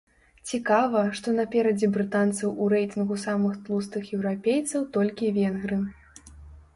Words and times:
Цікава, 0.51 1.01
што 1.17 1.33
наперадзе 1.39 1.89
брытанцаў 1.97 2.55
у 2.65 2.69
рэйтынгу 2.73 3.17
самых 3.25 3.59
тлустых 3.67 4.09
еўрапейцаў 4.15 4.81
толькі 4.97 5.31
венгры. 5.37 5.77